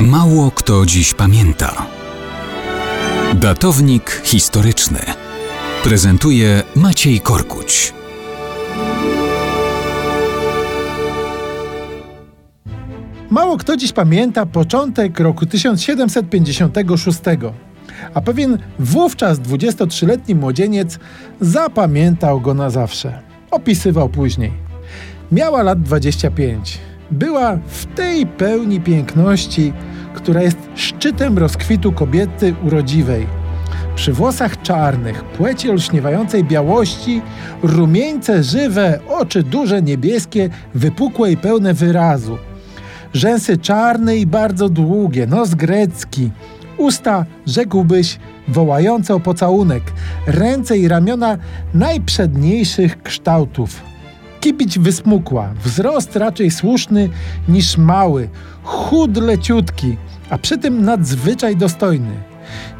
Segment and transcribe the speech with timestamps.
[0.00, 1.86] Mało kto dziś pamięta.
[3.34, 4.98] Datownik historyczny
[5.84, 7.94] prezentuje Maciej Korkuć.
[13.30, 17.18] Mało kto dziś pamięta początek roku 1756,
[18.14, 20.98] a pewien wówczas 23-letni młodzieniec
[21.40, 23.22] zapamiętał go na zawsze.
[23.50, 24.52] Opisywał później.
[25.32, 26.78] Miała lat 25.
[27.10, 29.72] Była w tej pełni piękności,
[30.14, 33.26] która jest szczytem rozkwitu kobiety urodziwej.
[33.94, 37.22] Przy włosach czarnych, płeci olśniewającej białości,
[37.62, 42.38] rumieńce żywe, oczy duże, niebieskie, wypukłe i pełne wyrazu.
[43.12, 46.30] Rzęsy czarne i bardzo długie, nos grecki,
[46.78, 48.18] usta, rzekłbyś,
[48.48, 49.82] wołające o pocałunek,
[50.26, 51.38] ręce i ramiona
[51.74, 53.82] najprzedniejszych kształtów.
[54.46, 57.08] Kibić wysmukła, wzrost raczej słuszny
[57.48, 58.28] niż mały,
[58.62, 59.96] chud leciutki,
[60.30, 62.14] a przy tym nadzwyczaj dostojny.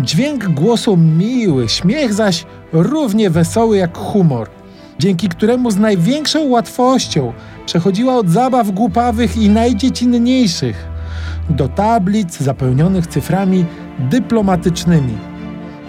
[0.00, 4.48] Dźwięk głosu miły, śmiech zaś równie wesoły jak humor,
[4.98, 7.32] dzięki któremu z największą łatwością
[7.66, 10.86] przechodziła od zabaw głupawych i najdziecinniejszych
[11.50, 13.64] do tablic zapełnionych cyframi
[13.98, 15.18] dyplomatycznymi.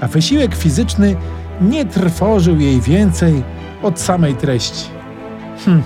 [0.00, 1.16] A wysiłek fizyczny
[1.60, 3.42] nie trwożył jej więcej
[3.82, 4.95] od samej treści.
[5.64, 5.82] Hm.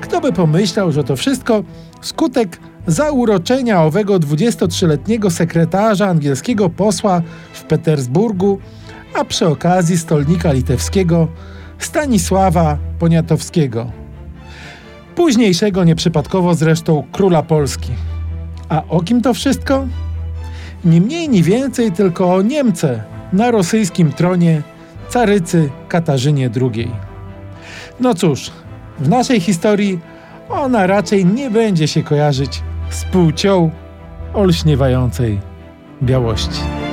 [0.00, 1.62] Kto by pomyślał, że to wszystko
[2.00, 8.58] skutek zauroczenia owego 23-letniego sekretarza angielskiego posła w Petersburgu,
[9.14, 11.28] a przy okazji stolnika litewskiego
[11.78, 13.90] Stanisława Poniatowskiego.
[15.14, 17.92] Późniejszego nieprzypadkowo zresztą króla Polski.
[18.68, 19.86] A o kim to wszystko?
[20.84, 24.62] Ni mniej, ni więcej, tylko o Niemce na rosyjskim tronie
[25.08, 26.90] carycy Katarzynie II.
[28.00, 28.50] No cóż,
[28.98, 30.00] w naszej historii
[30.48, 33.70] ona raczej nie będzie się kojarzyć z płcią
[34.34, 35.40] olśniewającej
[36.02, 36.83] białości.